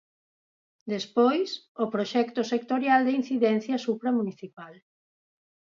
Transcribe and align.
Despois, 0.93 1.49
o 1.83 1.85
proxecto 1.93 2.41
sectorial 2.51 3.01
de 3.03 3.15
incidencia 3.21 3.75
supramunicipal. 3.85 4.73